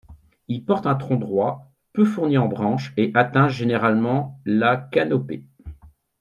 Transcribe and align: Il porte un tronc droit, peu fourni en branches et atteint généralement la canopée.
Il 0.47 0.65
porte 0.65 0.87
un 0.87 0.95
tronc 0.95 1.17
droit, 1.17 1.69
peu 1.93 2.05
fourni 2.05 2.35
en 2.39 2.47
branches 2.47 2.91
et 2.97 3.11
atteint 3.13 3.49
généralement 3.49 4.39
la 4.45 4.75
canopée. 4.75 5.45